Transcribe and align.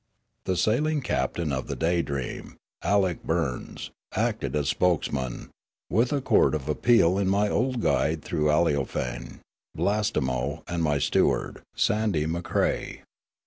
The 0.45 0.57
sailing 0.57 1.01
captain 1.01 1.51
of 1.53 1.67
the 1.67 1.75
Daydream, 1.75 2.55
Alick 2.81 3.23
Burns, 3.23 3.91
acted 4.15 4.55
as 4.55 4.67
spokesman, 4.67 5.49
with 5.91 6.11
a 6.11 6.21
court 6.21 6.55
of 6.55 6.67
appeal 6.67 7.19
in 7.19 7.27
my 7.29 7.47
old 7.49 7.81
guide 7.81 8.23
through 8.23 8.49
Aleofane, 8.49 9.41
Blastemo, 9.77 10.63
and 10.67 10.81
my 10.81 10.97
steward, 10.97 11.61
Sandy 11.75 12.25
Macrae. 12.25 13.03